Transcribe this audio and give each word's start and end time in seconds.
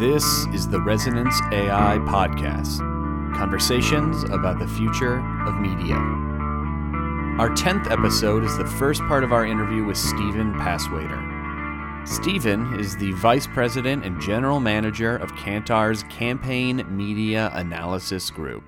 This 0.00 0.46
is 0.54 0.66
the 0.66 0.80
Resonance 0.80 1.38
AI 1.52 1.98
Podcast 2.08 2.78
conversations 3.36 4.22
about 4.30 4.58
the 4.58 4.66
future 4.66 5.18
of 5.46 5.60
media. 5.60 5.94
Our 7.38 7.50
10th 7.50 7.90
episode 7.90 8.42
is 8.42 8.56
the 8.56 8.64
first 8.64 9.02
part 9.02 9.24
of 9.24 9.34
our 9.34 9.44
interview 9.44 9.84
with 9.84 9.98
Steven 9.98 10.54
Passwaiter. 10.54 12.08
Steven 12.08 12.80
is 12.80 12.96
the 12.96 13.12
Vice 13.12 13.46
President 13.46 14.02
and 14.06 14.18
General 14.22 14.58
Manager 14.58 15.18
of 15.18 15.32
Kantar's 15.32 16.02
Campaign 16.04 16.82
Media 16.88 17.50
Analysis 17.52 18.30
Group. 18.30 18.64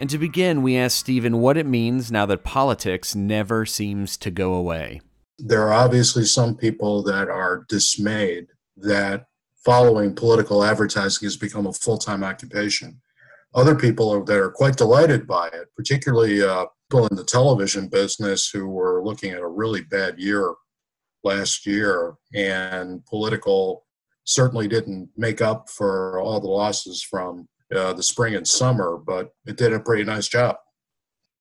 And 0.00 0.08
to 0.08 0.16
begin, 0.16 0.62
we 0.62 0.78
asked 0.78 0.96
Steven 0.96 1.36
what 1.42 1.58
it 1.58 1.66
means 1.66 2.10
now 2.10 2.24
that 2.24 2.44
politics 2.44 3.14
never 3.14 3.66
seems 3.66 4.16
to 4.16 4.30
go 4.30 4.54
away. 4.54 5.02
There 5.38 5.68
are 5.68 5.74
obviously 5.74 6.24
some 6.24 6.56
people 6.56 7.02
that 7.02 7.28
are 7.28 7.66
dismayed 7.68 8.46
that 8.78 9.26
following 9.64 10.14
political 10.14 10.62
advertising 10.62 11.26
has 11.26 11.36
become 11.36 11.66
a 11.66 11.72
full 11.72 11.98
time 11.98 12.22
occupation. 12.22 13.00
Other 13.54 13.74
people 13.74 14.10
are, 14.12 14.24
that 14.24 14.38
are 14.38 14.50
quite 14.50 14.76
delighted 14.76 15.26
by 15.26 15.48
it, 15.48 15.68
particularly 15.76 16.42
uh, 16.42 16.66
people 16.90 17.06
in 17.06 17.16
the 17.16 17.24
television 17.24 17.88
business 17.88 18.50
who 18.50 18.68
were 18.68 19.04
looking 19.04 19.30
at 19.30 19.40
a 19.40 19.46
really 19.46 19.82
bad 19.82 20.18
year 20.18 20.54
last 21.22 21.64
year, 21.64 22.14
and 22.34 23.04
political 23.06 23.86
certainly 24.24 24.68
didn't 24.68 25.08
make 25.16 25.40
up 25.40 25.68
for 25.70 26.18
all 26.20 26.40
the 26.40 26.46
losses 26.46 27.02
from 27.02 27.46
uh, 27.74 27.92
the 27.92 28.02
spring 28.02 28.34
and 28.34 28.46
summer, 28.46 28.98
but 29.04 29.30
it 29.46 29.56
did 29.56 29.72
a 29.72 29.80
pretty 29.80 30.04
nice 30.04 30.28
job. 30.28 30.56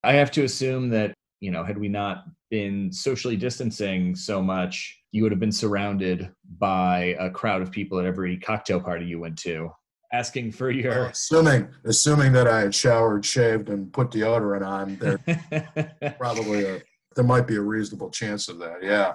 I 0.04 0.14
have 0.14 0.32
to 0.32 0.44
assume 0.44 0.90
that, 0.90 1.14
you 1.40 1.52
know, 1.52 1.64
had 1.64 1.78
we 1.78 1.88
not 1.88 2.26
been 2.50 2.92
socially 2.92 3.38
distancing 3.38 4.16
so 4.16 4.42
much, 4.42 5.03
you 5.14 5.24
would 5.24 5.32
have 5.32 5.40
been 5.40 5.52
surrounded 5.52 6.30
by 6.58 7.16
a 7.20 7.30
crowd 7.30 7.62
of 7.62 7.72
people 7.72 8.00
at 8.00 8.06
every 8.06 8.38
cocktail 8.38 8.82
party 8.82 9.06
you 9.06 9.20
went 9.20 9.38
to 9.38 9.70
asking 10.12 10.52
for 10.52 10.70
your 10.70 11.06
assuming 11.06 11.68
assuming 11.86 12.34
that 12.34 12.48
i 12.48 12.60
had 12.60 12.76
showered 12.76 13.26
shaved 13.26 13.70
and 13.70 13.94
put 13.94 14.12
deodorant 14.12 14.66
on 14.66 14.96
there 14.98 16.16
probably 16.20 16.66
a, 16.66 16.82
there 17.16 17.26
might 17.26 17.48
be 17.48 17.56
a 17.56 17.62
reasonable 17.62 18.10
chance 18.10 18.48
of 18.48 18.60
that 18.60 18.84
yeah. 18.84 19.14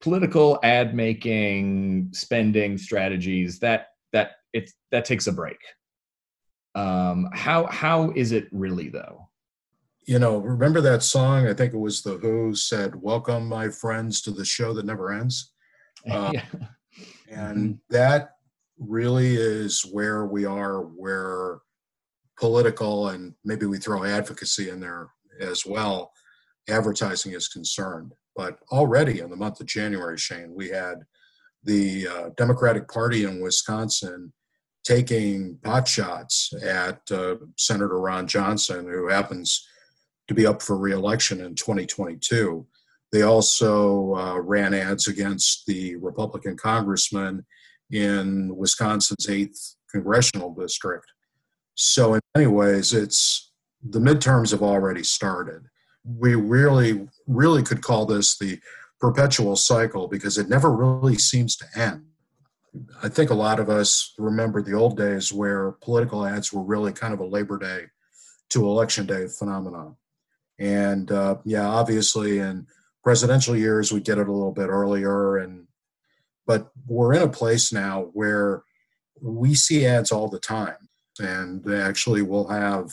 Political 0.00 0.58
ad 0.62 0.94
making 0.94 2.08
spending 2.12 2.78
strategies 2.78 3.58
that 3.58 3.88
that 4.12 4.32
it 4.52 4.70
that 4.90 5.04
takes 5.04 5.26
a 5.26 5.32
break. 5.32 5.58
Um 6.74 7.28
how 7.34 7.66
how 7.66 8.10
is 8.12 8.32
it 8.32 8.48
really 8.50 8.88
though 8.88 9.28
you 10.10 10.18
know, 10.18 10.38
remember 10.38 10.80
that 10.80 11.04
song? 11.04 11.46
I 11.46 11.54
think 11.54 11.72
it 11.72 11.78
was 11.78 12.02
The 12.02 12.16
Who 12.16 12.52
said, 12.52 12.96
Welcome, 12.96 13.48
my 13.48 13.68
friends, 13.68 14.20
to 14.22 14.32
the 14.32 14.44
show 14.44 14.74
that 14.74 14.84
never 14.84 15.12
ends. 15.12 15.52
Uh, 16.10 16.32
yeah. 16.34 16.44
And 17.30 17.58
mm-hmm. 17.58 17.72
that 17.90 18.30
really 18.76 19.36
is 19.36 19.82
where 19.82 20.26
we 20.26 20.44
are, 20.44 20.80
where 20.80 21.60
political 22.36 23.10
and 23.10 23.34
maybe 23.44 23.66
we 23.66 23.78
throw 23.78 24.02
advocacy 24.02 24.68
in 24.68 24.80
there 24.80 25.10
as 25.40 25.64
well, 25.64 26.10
advertising 26.68 27.30
is 27.30 27.46
concerned. 27.46 28.12
But 28.34 28.58
already 28.72 29.20
in 29.20 29.30
the 29.30 29.36
month 29.36 29.60
of 29.60 29.68
January, 29.68 30.18
Shane, 30.18 30.52
we 30.52 30.70
had 30.70 30.96
the 31.62 32.08
uh, 32.08 32.28
Democratic 32.36 32.88
Party 32.88 33.26
in 33.26 33.40
Wisconsin 33.40 34.32
taking 34.82 35.56
pot 35.62 35.86
shots 35.86 36.52
at 36.64 36.98
uh, 37.12 37.36
Senator 37.56 38.00
Ron 38.00 38.26
Johnson, 38.26 38.88
who 38.88 39.06
happens 39.06 39.68
to 40.30 40.34
be 40.34 40.46
up 40.46 40.62
for 40.62 40.78
reelection 40.78 41.40
in 41.40 41.56
2022. 41.56 42.64
They 43.10 43.22
also 43.22 44.14
uh, 44.14 44.38
ran 44.38 44.72
ads 44.72 45.08
against 45.08 45.66
the 45.66 45.96
Republican 45.96 46.56
congressman 46.56 47.44
in 47.90 48.54
Wisconsin's 48.56 49.26
8th 49.26 49.74
congressional 49.90 50.54
district. 50.54 51.06
So, 51.74 52.14
in 52.14 52.20
many 52.36 52.46
ways, 52.46 52.94
it's 52.94 53.50
the 53.82 53.98
midterms 53.98 54.52
have 54.52 54.62
already 54.62 55.02
started. 55.02 55.62
We 56.04 56.36
really, 56.36 57.08
really 57.26 57.64
could 57.64 57.82
call 57.82 58.06
this 58.06 58.38
the 58.38 58.60
perpetual 59.00 59.56
cycle 59.56 60.06
because 60.06 60.38
it 60.38 60.48
never 60.48 60.70
really 60.70 61.18
seems 61.18 61.56
to 61.56 61.66
end. 61.74 62.04
I 63.02 63.08
think 63.08 63.30
a 63.30 63.34
lot 63.34 63.58
of 63.58 63.68
us 63.68 64.14
remember 64.16 64.62
the 64.62 64.74
old 64.74 64.96
days 64.96 65.32
where 65.32 65.72
political 65.82 66.24
ads 66.24 66.52
were 66.52 66.62
really 66.62 66.92
kind 66.92 67.12
of 67.12 67.18
a 67.18 67.26
Labor 67.26 67.58
Day 67.58 67.86
to 68.50 68.64
Election 68.64 69.06
Day 69.06 69.26
phenomenon. 69.26 69.96
And 70.60 71.10
uh, 71.10 71.36
yeah, 71.44 71.66
obviously 71.66 72.38
in 72.38 72.66
presidential 73.02 73.56
years 73.56 73.92
we 73.92 74.00
get 74.00 74.18
it 74.18 74.28
a 74.28 74.32
little 74.32 74.52
bit 74.52 74.68
earlier, 74.68 75.38
and 75.38 75.66
but 76.46 76.70
we're 76.86 77.14
in 77.14 77.22
a 77.22 77.28
place 77.28 77.72
now 77.72 78.10
where 78.12 78.62
we 79.20 79.54
see 79.54 79.86
ads 79.86 80.12
all 80.12 80.28
the 80.28 80.38
time, 80.38 80.76
and 81.18 81.66
actually 81.72 82.22
we'll 82.22 82.48
have 82.48 82.90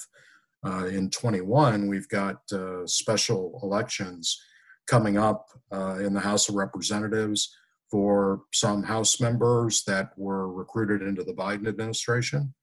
uh, 0.66 0.85
in 0.85 1.09
21 1.09 1.88
we've 1.88 2.09
got 2.09 2.38
uh, 2.51 2.85
special 2.88 3.59
elections 3.61 4.41
coming 4.88 5.17
up 5.17 5.49
uh, 5.72 5.97
in 5.99 6.13
the 6.13 6.19
House 6.19 6.49
of 6.49 6.55
Representatives 6.55 7.53
for 7.91 8.44
some 8.53 8.84
House 8.84 9.19
members 9.19 9.84
that 9.84 10.11
were 10.17 10.51
recruited 10.51 11.01
into 11.01 11.23
the 11.23 11.34
Biden 11.34 11.67
administration. 11.67 12.53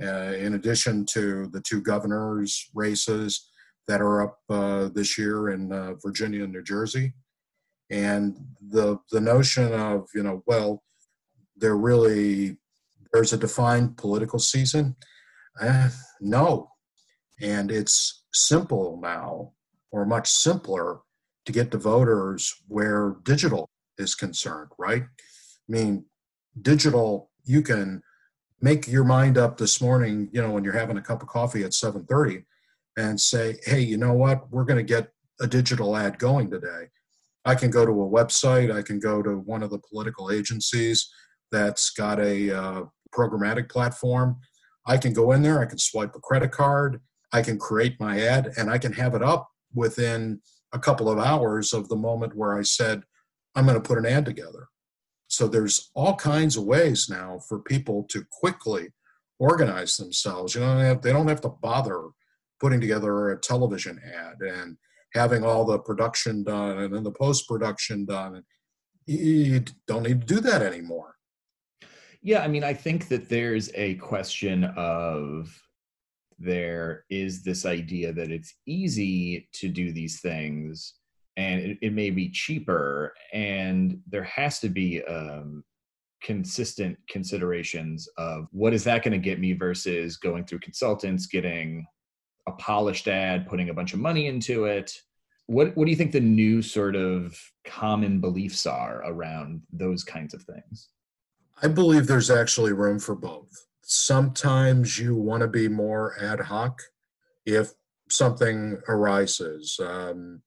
Uh, 0.00 0.32
in 0.38 0.54
addition 0.54 1.04
to 1.04 1.48
the 1.48 1.60
two 1.60 1.80
governors' 1.80 2.70
races, 2.72 3.47
that 3.88 4.02
are 4.02 4.22
up 4.22 4.38
uh, 4.50 4.88
this 4.94 5.18
year 5.18 5.48
in 5.48 5.72
uh, 5.72 5.94
Virginia 5.94 6.44
and 6.44 6.52
New 6.52 6.62
Jersey. 6.62 7.14
And 7.90 8.36
the 8.60 8.98
the 9.10 9.20
notion 9.20 9.72
of 9.72 10.08
you 10.14 10.22
know 10.22 10.42
well, 10.46 10.82
there 11.56 11.76
really 11.76 12.58
there's 13.12 13.32
a 13.32 13.38
defined 13.38 13.96
political 13.96 14.38
season. 14.38 14.94
Eh, 15.60 15.88
no, 16.20 16.70
and 17.40 17.70
it's 17.70 18.24
simple 18.32 19.00
now, 19.02 19.52
or 19.90 20.04
much 20.04 20.28
simpler, 20.28 21.00
to 21.46 21.52
get 21.52 21.70
to 21.70 21.78
voters 21.78 22.54
where 22.68 23.16
digital 23.22 23.70
is 23.96 24.14
concerned. 24.14 24.70
Right? 24.78 25.04
I 25.04 25.72
mean, 25.72 26.04
digital 26.60 27.30
you 27.46 27.62
can 27.62 28.02
make 28.60 28.86
your 28.86 29.04
mind 29.04 29.38
up 29.38 29.56
this 29.56 29.80
morning. 29.80 30.28
You 30.30 30.42
know 30.42 30.50
when 30.50 30.62
you're 30.62 30.74
having 30.74 30.98
a 30.98 31.02
cup 31.02 31.22
of 31.22 31.28
coffee 31.28 31.64
at 31.64 31.72
seven 31.72 32.04
thirty 32.04 32.44
and 32.98 33.20
say, 33.20 33.58
hey, 33.64 33.80
you 33.80 33.96
know 33.96 34.12
what? 34.12 34.50
We're 34.50 34.64
going 34.64 34.84
to 34.84 34.94
get 34.94 35.12
a 35.40 35.46
digital 35.46 35.96
ad 35.96 36.18
going 36.18 36.50
today. 36.50 36.88
I 37.44 37.54
can 37.54 37.70
go 37.70 37.86
to 37.86 37.92
a 37.92 38.10
website, 38.10 38.76
I 38.76 38.82
can 38.82 38.98
go 38.98 39.22
to 39.22 39.38
one 39.38 39.62
of 39.62 39.70
the 39.70 39.78
political 39.78 40.32
agencies 40.32 41.08
that's 41.52 41.90
got 41.90 42.18
a 42.18 42.50
uh, 42.50 42.82
programmatic 43.14 43.70
platform. 43.70 44.38
I 44.84 44.96
can 44.96 45.12
go 45.12 45.32
in 45.32 45.42
there, 45.42 45.60
I 45.60 45.66
can 45.66 45.78
swipe 45.78 46.14
a 46.16 46.20
credit 46.20 46.50
card, 46.50 47.00
I 47.32 47.40
can 47.42 47.56
create 47.56 48.00
my 48.00 48.20
ad, 48.20 48.52
and 48.58 48.68
I 48.68 48.78
can 48.78 48.92
have 48.94 49.14
it 49.14 49.22
up 49.22 49.48
within 49.72 50.40
a 50.72 50.78
couple 50.78 51.08
of 51.08 51.18
hours 51.18 51.72
of 51.72 51.88
the 51.88 51.96
moment 51.96 52.34
where 52.34 52.58
I 52.58 52.62
said, 52.62 53.04
I'm 53.54 53.64
going 53.64 53.80
to 53.80 53.88
put 53.88 53.98
an 53.98 54.06
ad 54.06 54.24
together. 54.24 54.66
So 55.28 55.46
there's 55.46 55.90
all 55.94 56.16
kinds 56.16 56.56
of 56.56 56.64
ways 56.64 57.08
now 57.08 57.38
for 57.48 57.60
people 57.60 58.04
to 58.10 58.24
quickly 58.32 58.88
organize 59.38 59.96
themselves. 59.96 60.54
You 60.54 60.62
know, 60.62 60.94
they 60.94 61.12
don't 61.12 61.28
have 61.28 61.42
to 61.42 61.48
bother 61.48 62.08
putting 62.60 62.80
together 62.80 63.30
a 63.30 63.40
television 63.40 64.00
ad 64.04 64.36
and 64.40 64.76
having 65.14 65.44
all 65.44 65.64
the 65.64 65.78
production 65.78 66.42
done 66.44 66.78
and 66.78 66.94
then 66.94 67.02
the 67.02 67.12
post 67.12 67.48
production 67.48 68.04
done. 68.04 68.42
You 69.06 69.64
don't 69.86 70.02
need 70.02 70.20
to 70.20 70.34
do 70.34 70.40
that 70.40 70.62
anymore. 70.62 71.14
Yeah, 72.22 72.42
I 72.42 72.48
mean, 72.48 72.64
I 72.64 72.74
think 72.74 73.08
that 73.08 73.28
there's 73.28 73.70
a 73.74 73.94
question 73.94 74.64
of 74.76 75.56
there 76.38 77.04
is 77.10 77.42
this 77.42 77.64
idea 77.64 78.12
that 78.12 78.30
it's 78.30 78.54
easy 78.66 79.48
to 79.54 79.68
do 79.68 79.92
these 79.92 80.20
things 80.20 80.94
and 81.36 81.60
it, 81.60 81.78
it 81.82 81.92
may 81.92 82.10
be 82.10 82.28
cheaper 82.28 83.14
and 83.32 84.00
there 84.08 84.24
has 84.24 84.60
to 84.60 84.68
be 84.68 85.02
um, 85.04 85.64
consistent 86.22 86.96
considerations 87.08 88.08
of 88.18 88.46
what 88.50 88.74
is 88.74 88.84
that 88.84 89.02
going 89.02 89.12
to 89.12 89.18
get 89.18 89.40
me 89.40 89.52
versus 89.52 90.16
going 90.16 90.44
through 90.44 90.58
consultants 90.60 91.26
getting 91.26 91.86
a 92.48 92.52
polished 92.52 93.08
ad, 93.08 93.46
putting 93.46 93.68
a 93.68 93.74
bunch 93.74 93.92
of 93.92 94.00
money 94.00 94.26
into 94.26 94.64
it. 94.64 94.92
What 95.46 95.76
what 95.76 95.84
do 95.86 95.90
you 95.90 95.96
think 95.96 96.12
the 96.12 96.20
new 96.20 96.60
sort 96.60 96.96
of 96.96 97.38
common 97.64 98.20
beliefs 98.20 98.66
are 98.66 99.02
around 99.04 99.62
those 99.72 100.04
kinds 100.04 100.34
of 100.34 100.42
things? 100.42 100.88
I 101.62 101.68
believe 101.68 102.06
there's 102.06 102.30
actually 102.30 102.72
room 102.72 102.98
for 102.98 103.14
both. 103.14 103.50
Sometimes 103.82 104.98
you 104.98 105.14
want 105.14 105.40
to 105.40 105.48
be 105.48 105.68
more 105.68 106.14
ad 106.20 106.40
hoc 106.40 106.82
if 107.46 107.72
something 108.10 108.78
arises. 108.88 109.78
Um, 109.82 110.42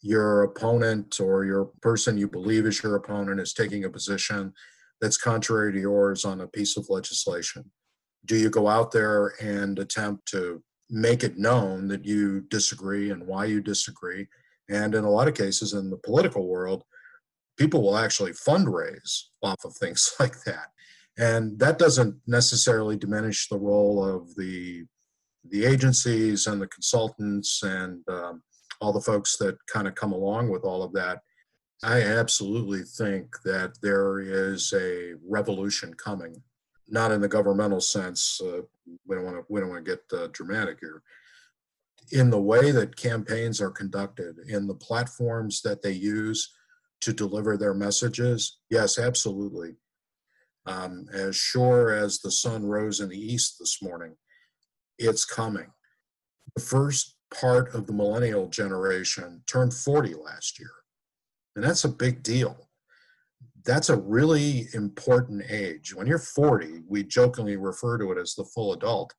your 0.00 0.42
opponent 0.42 1.18
or 1.18 1.46
your 1.46 1.70
person 1.80 2.18
you 2.18 2.28
believe 2.28 2.66
is 2.66 2.82
your 2.82 2.94
opponent 2.94 3.40
is 3.40 3.54
taking 3.54 3.84
a 3.84 3.90
position 3.90 4.52
that's 5.00 5.16
contrary 5.16 5.72
to 5.72 5.80
yours 5.80 6.24
on 6.24 6.42
a 6.42 6.46
piece 6.46 6.76
of 6.76 6.90
legislation. 6.90 7.70
Do 8.26 8.36
you 8.36 8.50
go 8.50 8.68
out 8.68 8.92
there 8.92 9.32
and 9.40 9.78
attempt 9.78 10.28
to 10.28 10.62
make 10.90 11.24
it 11.24 11.38
known 11.38 11.88
that 11.88 12.04
you 12.04 12.42
disagree 12.48 13.10
and 13.10 13.26
why 13.26 13.46
you 13.46 13.60
disagree. 13.60 14.26
And 14.68 14.94
in 14.94 15.04
a 15.04 15.10
lot 15.10 15.28
of 15.28 15.34
cases 15.34 15.72
in 15.72 15.90
the 15.90 15.96
political 15.98 16.46
world, 16.46 16.84
people 17.58 17.82
will 17.82 17.96
actually 17.96 18.32
fundraise 18.32 19.24
off 19.42 19.64
of 19.64 19.74
things 19.76 20.14
like 20.20 20.42
that. 20.44 20.68
And 21.16 21.58
that 21.60 21.78
doesn't 21.78 22.16
necessarily 22.26 22.96
diminish 22.96 23.48
the 23.48 23.58
role 23.58 24.04
of 24.04 24.34
the 24.36 24.84
the 25.50 25.64
agencies 25.66 26.46
and 26.46 26.60
the 26.60 26.66
consultants 26.68 27.62
and 27.62 28.02
um, 28.08 28.42
all 28.80 28.94
the 28.94 29.00
folks 29.00 29.36
that 29.36 29.56
kind 29.66 29.86
of 29.86 29.94
come 29.94 30.12
along 30.12 30.48
with 30.48 30.64
all 30.64 30.82
of 30.82 30.92
that. 30.94 31.20
I 31.82 32.00
absolutely 32.00 32.82
think 32.82 33.36
that 33.44 33.72
there 33.82 34.20
is 34.20 34.72
a 34.74 35.14
revolution 35.26 35.92
coming, 35.94 36.42
not 36.88 37.10
in 37.10 37.20
the 37.20 37.28
governmental 37.28 37.80
sense. 37.80 38.40
Uh, 38.42 38.62
we 39.06 39.16
don't 39.16 39.24
want 39.24 39.36
to 39.36 39.44
we 39.48 39.60
don't 39.60 39.70
want 39.70 39.84
to 39.84 39.90
get 39.90 40.18
uh, 40.18 40.28
dramatic 40.32 40.78
here. 40.80 41.02
In 42.12 42.30
the 42.30 42.40
way 42.40 42.70
that 42.70 42.96
campaigns 42.96 43.60
are 43.60 43.70
conducted, 43.70 44.36
in 44.48 44.66
the 44.66 44.74
platforms 44.74 45.62
that 45.62 45.82
they 45.82 45.92
use 45.92 46.52
to 47.00 47.12
deliver 47.12 47.56
their 47.56 47.74
messages, 47.74 48.58
yes, 48.70 48.98
absolutely. 48.98 49.76
Um, 50.66 51.06
as 51.12 51.36
sure 51.36 51.94
as 51.94 52.20
the 52.20 52.30
sun 52.30 52.64
rose 52.64 53.00
in 53.00 53.08
the 53.08 53.18
east 53.18 53.56
this 53.58 53.82
morning, 53.82 54.16
it's 54.98 55.24
coming. 55.24 55.66
The 56.56 56.62
first 56.62 57.16
part 57.32 57.74
of 57.74 57.86
the 57.86 57.92
millennial 57.92 58.48
generation 58.48 59.42
turned 59.46 59.74
40 59.74 60.14
last 60.14 60.58
year, 60.58 60.70
and 61.56 61.64
that's 61.64 61.84
a 61.84 61.88
big 61.88 62.22
deal. 62.22 62.68
That's 63.64 63.88
a 63.88 63.96
really 63.96 64.68
important 64.74 65.42
age. 65.48 65.94
When 65.94 66.06
you're 66.06 66.18
40, 66.18 66.82
we 66.86 67.02
jokingly 67.02 67.56
refer 67.56 67.96
to 67.98 68.12
it 68.12 68.18
as 68.18 68.34
the 68.34 68.44
full 68.44 68.74
adult. 68.74 69.14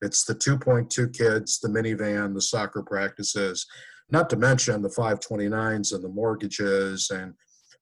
It's 0.00 0.24
the 0.24 0.34
2.2 0.34 1.16
kids, 1.16 1.58
the 1.58 1.68
minivan, 1.68 2.34
the 2.34 2.42
soccer 2.42 2.82
practices, 2.82 3.66
not 4.10 4.30
to 4.30 4.36
mention 4.36 4.82
the 4.82 4.88
529s 4.88 5.92
and 5.92 6.04
the 6.04 6.08
mortgages 6.08 7.10
and 7.10 7.34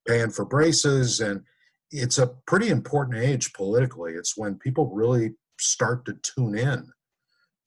paying 0.08 0.30
for 0.30 0.46
braces. 0.46 1.20
And 1.20 1.42
it's 1.90 2.18
a 2.18 2.32
pretty 2.46 2.68
important 2.68 3.18
age 3.18 3.52
politically. 3.52 4.12
It's 4.12 4.36
when 4.36 4.58
people 4.58 4.90
really 4.94 5.34
start 5.60 6.06
to 6.06 6.14
tune 6.22 6.56
in 6.56 6.88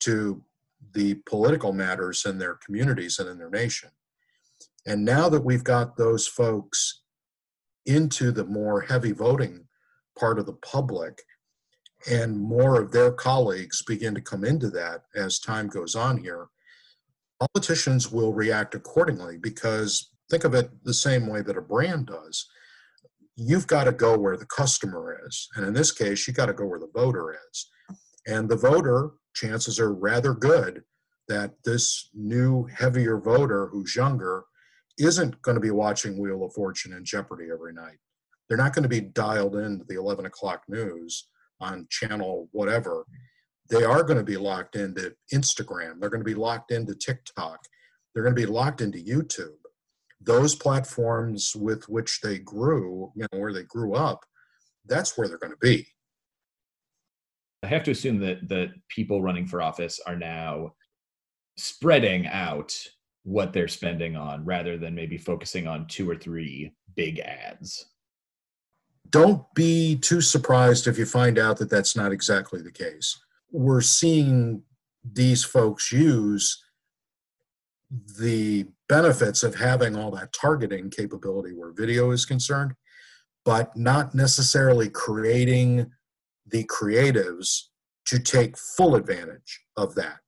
to 0.00 0.42
the 0.94 1.14
political 1.26 1.72
matters 1.72 2.24
in 2.26 2.38
their 2.38 2.58
communities 2.64 3.20
and 3.20 3.28
in 3.28 3.38
their 3.38 3.50
nation. 3.50 3.90
And 4.86 5.04
now 5.04 5.28
that 5.28 5.44
we've 5.44 5.62
got 5.62 5.96
those 5.96 6.26
folks 6.26 7.02
into 7.86 8.32
the 8.32 8.44
more 8.44 8.80
heavy 8.80 9.12
voting 9.12 9.66
part 10.18 10.38
of 10.38 10.46
the 10.46 10.54
public, 10.54 11.22
and 12.10 12.38
more 12.38 12.80
of 12.80 12.92
their 12.92 13.10
colleagues 13.10 13.82
begin 13.82 14.14
to 14.14 14.20
come 14.20 14.44
into 14.44 14.70
that 14.70 15.02
as 15.14 15.38
time 15.38 15.68
goes 15.68 15.94
on 15.94 16.18
here, 16.18 16.48
politicians 17.54 18.10
will 18.10 18.32
react 18.32 18.74
accordingly 18.74 19.36
because 19.36 20.10
think 20.30 20.44
of 20.44 20.54
it 20.54 20.70
the 20.84 20.94
same 20.94 21.26
way 21.26 21.42
that 21.42 21.56
a 21.56 21.62
brand 21.62 22.06
does. 22.06 22.48
You've 23.36 23.66
got 23.66 23.84
to 23.84 23.92
go 23.92 24.18
where 24.18 24.36
the 24.36 24.46
customer 24.46 25.18
is. 25.26 25.48
And 25.54 25.66
in 25.66 25.72
this 25.72 25.92
case, 25.92 26.26
you've 26.26 26.36
got 26.36 26.46
to 26.46 26.52
go 26.52 26.66
where 26.66 26.78
the 26.78 26.90
voter 26.94 27.36
is. 27.50 27.70
And 28.26 28.48
the 28.48 28.56
voter 28.56 29.10
chances 29.34 29.80
are 29.80 29.94
rather 29.94 30.34
good 30.34 30.82
that 31.28 31.54
this 31.64 32.10
new 32.12 32.66
heavier 32.66 33.18
voter 33.18 33.68
who's 33.68 33.96
younger 33.96 34.44
isn't 35.00 35.40
going 35.42 35.56
to 35.56 35.60
be 35.60 35.70
watching 35.70 36.18
Wheel 36.18 36.44
of 36.44 36.52
Fortune 36.52 36.92
and 36.92 37.04
Jeopardy 37.04 37.48
every 37.52 37.72
night. 37.72 37.98
They're 38.48 38.58
not 38.58 38.74
going 38.74 38.82
to 38.82 38.88
be 38.88 39.00
dialed 39.00 39.56
into 39.56 39.84
the 39.84 39.96
11 39.96 40.26
o'clock 40.26 40.62
news 40.68 41.28
on 41.60 41.86
channel 41.90 42.48
whatever. 42.52 43.04
They 43.68 43.84
are 43.84 44.02
going 44.02 44.18
to 44.18 44.24
be 44.24 44.36
locked 44.36 44.74
into 44.74 45.14
Instagram. 45.32 46.00
They're 46.00 46.10
going 46.10 46.22
to 46.22 46.24
be 46.24 46.34
locked 46.34 46.72
into 46.72 46.94
TikTok. 46.94 47.60
They're 48.12 48.24
going 48.24 48.34
to 48.34 48.40
be 48.40 48.50
locked 48.50 48.80
into 48.80 48.98
YouTube. 48.98 49.56
Those 50.20 50.54
platforms 50.54 51.54
with 51.54 51.88
which 51.88 52.20
they 52.22 52.38
grew, 52.38 53.12
you 53.14 53.26
know, 53.32 53.38
where 53.38 53.52
they 53.52 53.62
grew 53.62 53.94
up, 53.94 54.24
that's 54.86 55.16
where 55.16 55.28
they're 55.28 55.38
going 55.38 55.52
to 55.52 55.58
be. 55.58 55.86
I 57.62 57.68
have 57.68 57.84
to 57.84 57.90
assume 57.90 58.18
that 58.20 58.48
that 58.48 58.70
people 58.88 59.22
running 59.22 59.46
for 59.46 59.62
office 59.62 60.00
are 60.06 60.16
now 60.16 60.72
spreading 61.56 62.26
out 62.26 62.74
what 63.30 63.52
they're 63.52 63.68
spending 63.68 64.16
on 64.16 64.44
rather 64.44 64.76
than 64.76 64.92
maybe 64.92 65.16
focusing 65.16 65.68
on 65.68 65.86
two 65.86 66.10
or 66.10 66.16
three 66.16 66.72
big 66.96 67.20
ads. 67.20 67.86
Don't 69.08 69.42
be 69.54 69.96
too 69.96 70.20
surprised 70.20 70.88
if 70.88 70.98
you 70.98 71.06
find 71.06 71.38
out 71.38 71.56
that 71.58 71.70
that's 71.70 71.94
not 71.94 72.10
exactly 72.10 72.60
the 72.60 72.72
case. 72.72 73.16
We're 73.52 73.82
seeing 73.82 74.62
these 75.04 75.44
folks 75.44 75.92
use 75.92 76.60
the 78.18 78.66
benefits 78.88 79.44
of 79.44 79.54
having 79.54 79.94
all 79.94 80.10
that 80.10 80.32
targeting 80.32 80.90
capability 80.90 81.54
where 81.54 81.72
video 81.72 82.10
is 82.10 82.26
concerned, 82.26 82.72
but 83.44 83.76
not 83.76 84.12
necessarily 84.12 84.88
creating 84.88 85.88
the 86.46 86.64
creatives 86.64 87.66
to 88.06 88.18
take 88.18 88.58
full 88.58 88.96
advantage 88.96 89.60
of 89.76 89.94
that. 89.94 90.18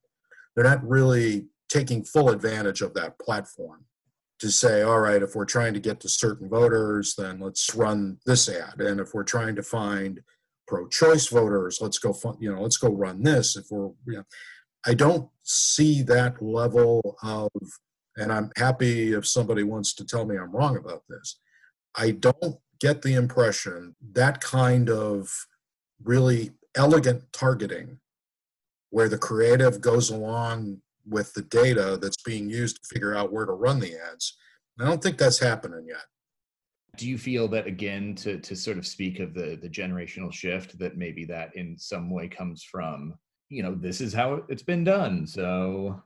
They're 0.55 0.63
not 0.63 0.87
really 0.87 1.47
taking 1.73 2.03
full 2.03 2.29
advantage 2.29 2.81
of 2.81 2.93
that 2.93 3.17
platform 3.17 3.83
to 4.39 4.51
say, 4.51 4.83
all 4.83 4.99
right, 4.99 5.23
if 5.23 5.35
we're 5.35 5.43
trying 5.43 5.73
to 5.73 5.79
get 5.79 5.99
to 5.99 6.07
certain 6.07 6.47
voters, 6.47 7.15
then 7.17 7.39
let's 7.39 7.73
run 7.73 8.17
this 8.27 8.47
ad. 8.47 8.79
And 8.79 8.99
if 8.99 9.13
we're 9.13 9.23
trying 9.23 9.55
to 9.55 9.63
find 9.63 10.21
pro-choice 10.67 11.27
voters, 11.29 11.79
let's 11.81 11.97
go, 11.97 12.15
you 12.39 12.53
know, 12.53 12.61
let's 12.61 12.77
go 12.77 12.89
run 12.89 13.23
this. 13.23 13.55
If 13.55 13.65
we're, 13.71 13.87
you 14.05 14.17
know, 14.17 14.23
I 14.85 14.93
don't 14.93 15.29
see 15.41 16.03
that 16.03 16.39
level 16.43 17.17
of, 17.23 17.49
and 18.17 18.31
I'm 18.31 18.51
happy 18.55 19.13
if 19.13 19.25
somebody 19.25 19.63
wants 19.63 19.95
to 19.95 20.05
tell 20.05 20.25
me 20.25 20.37
I'm 20.37 20.51
wrong 20.51 20.77
about 20.77 21.01
this. 21.09 21.39
I 21.95 22.11
don't 22.11 22.57
get 22.79 23.01
the 23.01 23.15
impression 23.15 23.95
that 24.11 24.41
kind 24.41 24.91
of 24.91 25.31
really 26.03 26.51
elegant 26.75 27.23
targeting 27.33 27.99
where 28.91 29.09
the 29.09 29.17
creative 29.17 29.81
goes 29.81 30.11
along 30.11 30.81
with 31.07 31.33
the 31.33 31.41
data 31.43 31.97
that's 32.01 32.21
being 32.23 32.49
used 32.49 32.77
to 32.77 32.93
figure 32.93 33.15
out 33.15 33.31
where 33.31 33.45
to 33.45 33.51
run 33.51 33.79
the 33.79 33.95
ads. 34.11 34.37
I 34.79 34.85
don't 34.85 35.01
think 35.01 35.17
that's 35.17 35.39
happening 35.39 35.85
yet. 35.87 36.05
Do 36.97 37.07
you 37.07 37.17
feel 37.17 37.47
that 37.49 37.67
again 37.67 38.15
to 38.15 38.39
to 38.39 38.55
sort 38.55 38.77
of 38.77 38.85
speak 38.85 39.19
of 39.19 39.33
the 39.33 39.57
the 39.61 39.69
generational 39.69 40.31
shift 40.31 40.77
that 40.79 40.97
maybe 40.97 41.25
that 41.25 41.55
in 41.55 41.77
some 41.77 42.09
way 42.09 42.27
comes 42.27 42.63
from, 42.63 43.15
you 43.49 43.63
know, 43.63 43.75
this 43.75 43.99
is 43.99 44.13
how 44.13 44.43
it's 44.47 44.63
been 44.63 44.83
done. 44.83 45.25
So 45.25 46.01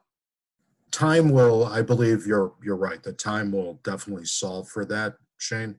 time 0.92 1.30
will 1.30 1.66
I 1.66 1.82
believe 1.82 2.26
you're 2.26 2.54
you're 2.64 2.78
right. 2.78 3.04
The 3.04 3.14
time 3.14 3.52
will 3.52 3.80
definitely 3.84 4.26
solve 4.26 4.70
for 4.70 4.86
that, 4.86 5.16
Shane. 5.38 5.76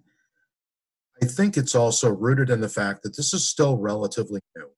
I 1.22 1.26
think 1.26 1.56
it's 1.56 1.74
also 1.74 2.10
rooted 2.10 2.50
in 2.50 2.60
the 2.60 2.68
fact 2.68 3.02
that 3.02 3.16
this 3.16 3.34
is 3.34 3.48
still 3.48 3.76
relatively 3.76 4.40
new 4.56 4.68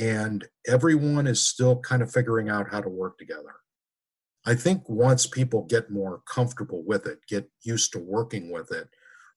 and 0.00 0.46
everyone 0.66 1.26
is 1.26 1.42
still 1.42 1.80
kind 1.80 2.02
of 2.02 2.12
figuring 2.12 2.48
out 2.48 2.70
how 2.70 2.80
to 2.80 2.88
work 2.88 3.18
together. 3.18 3.54
I 4.46 4.54
think 4.54 4.88
once 4.88 5.26
people 5.26 5.64
get 5.64 5.90
more 5.90 6.22
comfortable 6.26 6.82
with 6.86 7.06
it, 7.06 7.20
get 7.28 7.50
used 7.62 7.92
to 7.92 7.98
working 7.98 8.50
with 8.50 8.70
it, 8.72 8.88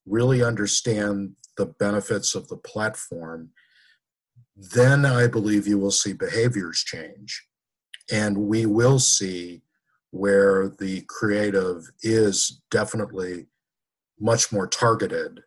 really 0.05 0.43
understand 0.43 1.35
the 1.57 1.65
benefits 1.65 2.35
of 2.35 2.47
the 2.47 2.57
platform, 2.57 3.49
then 4.55 5.05
I 5.05 5.27
believe 5.27 5.67
you 5.67 5.77
will 5.77 5.91
see 5.91 6.13
behaviors 6.13 6.79
change. 6.83 7.47
And 8.11 8.37
we 8.37 8.65
will 8.65 8.99
see 8.99 9.63
where 10.11 10.69
the 10.69 11.01
creative 11.07 11.89
is 12.01 12.61
definitely 12.69 13.47
much 14.19 14.51
more 14.51 14.67
targeted 14.67 15.41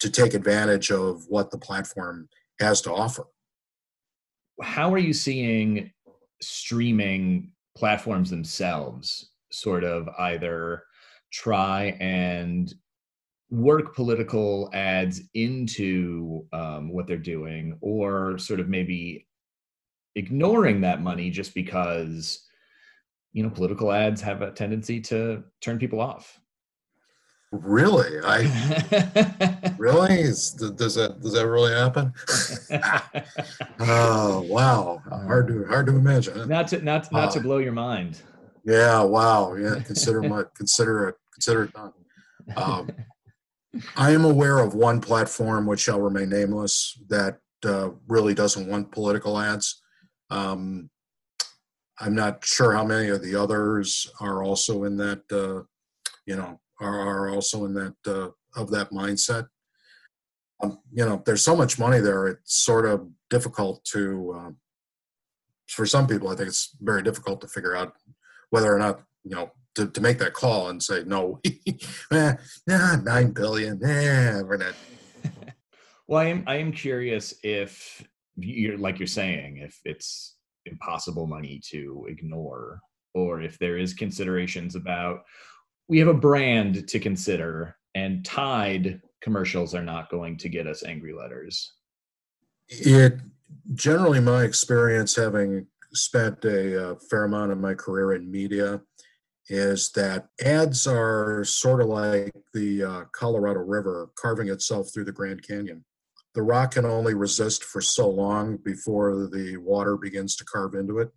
to 0.00 0.10
take 0.10 0.34
advantage 0.34 0.90
of 0.90 1.24
what 1.28 1.50
the 1.50 1.58
platform 1.58 2.28
has 2.60 2.80
to 2.82 2.92
offer. 2.92 3.26
How 4.62 4.92
are 4.92 4.98
you 4.98 5.12
seeing 5.12 5.92
streaming 6.40 7.52
platforms 7.76 8.30
themselves 8.30 9.30
sort 9.52 9.84
of 9.84 10.08
either 10.18 10.82
try 11.32 11.96
and 12.00 12.74
work 13.50 13.94
political 13.94 14.70
ads 14.72 15.22
into 15.34 16.46
um, 16.52 16.88
what 16.88 17.06
they're 17.06 17.16
doing 17.16 17.78
or 17.80 18.38
sort 18.38 18.60
of 18.60 18.68
maybe 18.68 19.26
ignoring 20.16 20.80
that 20.80 21.02
money 21.02 21.30
just 21.30 21.54
because 21.54 22.44
you 23.32 23.42
know 23.42 23.50
political 23.50 23.92
ads 23.92 24.20
have 24.20 24.42
a 24.42 24.50
tendency 24.50 25.00
to 25.00 25.44
turn 25.60 25.78
people 25.78 26.00
off 26.00 26.40
Really? 27.52 28.18
I 28.24 29.74
really 29.78 30.20
is, 30.20 30.50
does 30.50 30.96
that 30.96 31.20
does 31.20 31.32
that 31.34 31.46
really 31.46 31.72
happen? 31.72 32.12
oh 33.80 34.40
wow, 34.42 35.00
hard 35.08 35.48
to 35.48 35.64
hard 35.66 35.86
to 35.86 35.96
imagine. 35.96 36.48
Not 36.48 36.68
to 36.68 36.82
not 36.82 37.10
not 37.12 37.28
uh, 37.28 37.32
to 37.32 37.40
blow 37.40 37.58
your 37.58 37.72
mind. 37.72 38.20
Yeah. 38.64 39.02
Wow. 39.02 39.54
Yeah. 39.54 39.76
Consider 39.86 40.22
my 40.22 40.42
consider 40.54 41.08
it 41.08 41.14
consider 41.32 41.64
it 41.64 41.72
done. 41.72 41.92
Um, 42.56 42.90
I 43.96 44.10
am 44.10 44.24
aware 44.24 44.58
of 44.58 44.74
one 44.74 45.00
platform 45.00 45.66
which 45.66 45.80
shall 45.80 46.00
remain 46.00 46.30
nameless 46.30 46.98
that 47.08 47.38
uh, 47.64 47.90
really 48.08 48.34
doesn't 48.34 48.68
want 48.68 48.90
political 48.90 49.38
ads. 49.38 49.82
Um, 50.30 50.90
I'm 52.00 52.14
not 52.14 52.44
sure 52.44 52.72
how 52.72 52.84
many 52.84 53.08
of 53.08 53.22
the 53.22 53.36
others 53.36 54.10
are 54.20 54.42
also 54.42 54.84
in 54.84 54.96
that. 54.96 55.22
Uh, 55.30 55.64
you 56.26 56.34
know, 56.34 56.58
are, 56.80 57.00
are 57.00 57.30
also 57.30 57.64
in 57.64 57.74
that 57.74 57.94
uh, 58.06 58.30
of 58.56 58.70
that 58.70 58.90
mindset. 58.90 59.46
um, 60.62 60.78
you 60.92 61.04
know, 61.04 61.22
there's 61.26 61.44
so 61.44 61.54
much 61.54 61.78
money 61.78 62.00
there. 62.00 62.26
It's 62.26 62.54
sort 62.54 62.86
of 62.86 63.08
difficult 63.28 63.84
to, 63.92 64.34
um, 64.36 64.56
for 65.68 65.84
some 65.84 66.06
people, 66.06 66.28
I 66.28 66.36
think 66.36 66.48
it's 66.48 66.76
very 66.80 67.02
difficult 67.02 67.40
to 67.42 67.48
figure 67.48 67.76
out 67.76 67.92
whether 68.50 68.74
or 68.74 68.78
not, 68.78 69.02
you 69.24 69.34
know, 69.34 69.50
to, 69.74 69.86
to 69.88 70.00
make 70.00 70.18
that 70.18 70.32
call 70.32 70.70
and 70.70 70.82
say, 70.82 71.02
no, 71.04 71.40
eh, 72.12 72.34
nah, 72.66 72.96
nine 72.96 73.32
billion, 73.32 73.84
eh, 73.84 74.40
we're 74.42 74.56
not. 74.56 74.74
well, 76.08 76.20
I 76.20 76.26
am, 76.26 76.44
I 76.46 76.56
am 76.56 76.72
curious 76.72 77.34
if 77.42 78.02
you're 78.36 78.78
like 78.78 78.98
you're 78.98 79.06
saying, 79.06 79.58
if 79.58 79.78
it's 79.84 80.36
impossible 80.64 81.26
money 81.26 81.60
to 81.70 82.06
ignore, 82.08 82.80
or 83.14 83.42
if 83.42 83.58
there 83.58 83.78
is 83.78 83.94
considerations 83.94 84.74
about, 84.76 85.24
we 85.88 85.98
have 85.98 86.08
a 86.08 86.14
brand 86.14 86.88
to 86.88 86.98
consider 86.98 87.76
and 87.94 88.24
Tide 88.24 89.00
commercials 89.22 89.74
are 89.74 89.82
not 89.82 90.10
going 90.10 90.36
to 90.38 90.48
get 90.48 90.66
us 90.66 90.84
angry 90.84 91.12
letters. 91.12 91.72
It 92.68 93.20
generally, 93.74 94.20
my 94.20 94.42
experience 94.42 95.16
having 95.16 95.66
spent 95.92 96.44
a, 96.44 96.90
a 96.90 96.96
fair 96.96 97.24
amount 97.24 97.52
of 97.52 97.58
my 97.58 97.74
career 97.74 98.12
in 98.12 98.30
media 98.30 98.80
is 99.48 99.92
that 99.92 100.28
ads 100.44 100.86
are 100.86 101.44
sort 101.44 101.80
of 101.80 101.88
like 101.88 102.34
the 102.52 102.82
uh, 102.82 103.04
Colorado 103.12 103.60
River 103.60 104.10
carving 104.16 104.48
itself 104.48 104.88
through 104.92 105.04
the 105.04 105.12
Grand 105.12 105.46
Canyon. 105.46 105.84
The 106.34 106.42
rock 106.42 106.72
can 106.72 106.84
only 106.84 107.14
resist 107.14 107.64
for 107.64 107.80
so 107.80 108.08
long 108.08 108.58
before 108.58 109.28
the 109.32 109.56
water 109.56 109.96
begins 109.96 110.36
to 110.36 110.44
carve 110.44 110.74
into 110.74 110.98
it. 110.98 111.10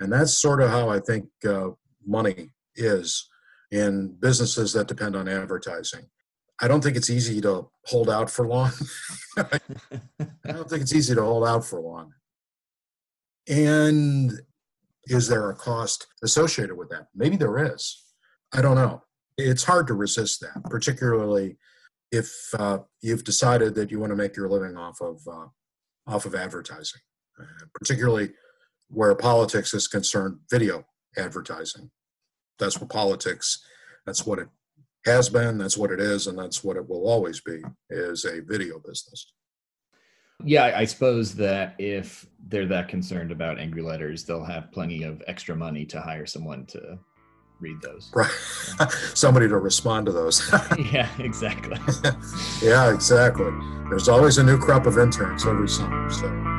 And 0.00 0.12
that's 0.12 0.34
sort 0.34 0.60
of 0.60 0.70
how 0.70 0.88
I 0.88 0.98
think 0.98 1.26
uh, 1.46 1.70
money 2.04 2.50
is 2.74 3.28
in 3.70 4.16
businesses 4.20 4.72
that 4.72 4.88
depend 4.88 5.16
on 5.16 5.28
advertising. 5.28 6.06
I 6.60 6.68
don't 6.68 6.82
think 6.82 6.96
it's 6.96 7.10
easy 7.10 7.40
to 7.42 7.68
hold 7.84 8.10
out 8.10 8.30
for 8.30 8.46
long. 8.46 8.72
I 9.36 9.60
don't 10.46 10.68
think 10.68 10.82
it's 10.82 10.94
easy 10.94 11.14
to 11.14 11.22
hold 11.22 11.46
out 11.46 11.64
for 11.64 11.80
long. 11.80 12.14
And 13.48 14.32
is 15.04 15.28
there 15.28 15.50
a 15.50 15.54
cost 15.54 16.06
associated 16.22 16.76
with 16.76 16.88
that? 16.90 17.08
Maybe 17.14 17.36
there 17.36 17.74
is. 17.74 18.02
I 18.52 18.60
don't 18.60 18.74
know. 18.74 19.02
It's 19.36 19.64
hard 19.64 19.86
to 19.86 19.94
resist 19.94 20.40
that, 20.40 20.64
particularly 20.64 21.56
if 22.10 22.32
uh, 22.58 22.78
you've 23.00 23.24
decided 23.24 23.74
that 23.76 23.90
you 23.90 24.00
want 24.00 24.10
to 24.10 24.16
make 24.16 24.36
your 24.36 24.48
living 24.48 24.76
off 24.76 25.00
of 25.00 25.20
uh, 25.30 25.46
off 26.06 26.24
of 26.24 26.34
advertising, 26.34 27.00
uh, 27.40 27.44
particularly 27.74 28.30
where 28.88 29.14
politics 29.14 29.74
is 29.74 29.86
concerned, 29.86 30.38
video 30.50 30.84
advertising. 31.16 31.90
That's 32.58 32.80
what 32.80 32.90
politics. 32.90 33.64
That's 34.06 34.26
what 34.26 34.38
it 34.38 34.48
has 35.04 35.28
been. 35.28 35.58
That's 35.58 35.76
what 35.76 35.90
it 35.90 36.00
is, 36.00 36.26
and 36.26 36.38
that's 36.38 36.64
what 36.64 36.76
it 36.76 36.88
will 36.88 37.08
always 37.08 37.40
be. 37.40 37.62
Is 37.90 38.24
a 38.24 38.40
video 38.40 38.78
business. 38.78 39.32
Yeah, 40.44 40.72
I 40.76 40.84
suppose 40.84 41.34
that 41.34 41.74
if 41.78 42.26
they're 42.46 42.66
that 42.66 42.88
concerned 42.88 43.32
about 43.32 43.58
angry 43.58 43.82
letters, 43.82 44.24
they'll 44.24 44.44
have 44.44 44.70
plenty 44.70 45.02
of 45.02 45.22
extra 45.26 45.56
money 45.56 45.84
to 45.86 46.00
hire 46.00 46.26
someone 46.26 46.64
to 46.66 46.98
read 47.60 47.80
those. 47.82 48.12
Right. 48.14 48.30
Somebody 49.14 49.48
to 49.48 49.56
respond 49.58 50.06
to 50.06 50.12
those. 50.12 50.48
yeah, 50.92 51.08
exactly. 51.18 51.76
yeah, 52.62 52.92
exactly. 52.94 53.50
There's 53.88 54.08
always 54.08 54.38
a 54.38 54.44
new 54.44 54.58
crop 54.58 54.86
of 54.86 54.98
interns 54.98 55.44
every 55.44 55.68
summer. 55.68 56.08
So. 56.10 56.57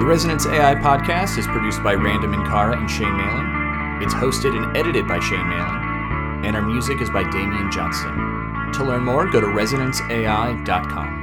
The 0.00 0.04
Resonance 0.06 0.44
AI 0.44 0.74
podcast 0.74 1.38
is 1.38 1.46
produced 1.46 1.82
by 1.82 1.94
Random 1.94 2.32
Inkara 2.34 2.76
and 2.76 2.90
Shane 2.90 3.16
Malin. 3.16 4.02
It's 4.02 4.12
hosted 4.12 4.54
and 4.54 4.76
edited 4.76 5.06
by 5.06 5.20
Shane 5.20 5.48
Malin, 5.48 6.44
and 6.44 6.56
our 6.56 6.62
music 6.62 7.00
is 7.00 7.08
by 7.10 7.22
Damian 7.30 7.70
Johnston. 7.70 8.72
To 8.72 8.84
learn 8.84 9.04
more, 9.04 9.30
go 9.30 9.40
to 9.40 9.46
resonanceai.com. 9.46 11.13